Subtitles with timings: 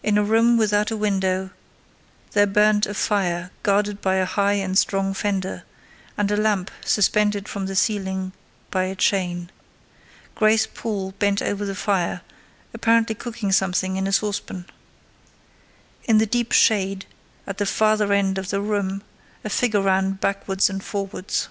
[0.00, 1.50] In a room without a window,
[2.34, 5.64] there burnt a fire guarded by a high and strong fender,
[6.16, 8.32] and a lamp suspended from the ceiling
[8.70, 9.50] by a chain.
[10.36, 12.20] Grace Poole bent over the fire,
[12.72, 14.66] apparently cooking something in a saucepan.
[16.04, 17.06] In the deep shade,
[17.44, 19.02] at the farther end of the room,
[19.42, 21.48] a figure ran backwards and forwards.